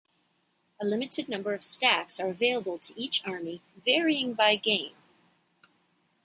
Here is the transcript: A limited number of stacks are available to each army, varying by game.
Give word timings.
A 0.81 0.83
limited 0.83 1.29
number 1.29 1.53
of 1.53 1.63
stacks 1.63 2.19
are 2.19 2.27
available 2.29 2.79
to 2.79 2.99
each 2.99 3.23
army, 3.23 3.61
varying 3.85 4.33
by 4.33 4.55
game. 4.55 4.95